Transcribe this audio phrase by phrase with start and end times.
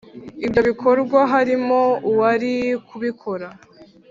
[0.45, 2.53] ibyo bikorwa harimo uwari
[2.87, 3.47] kubikora.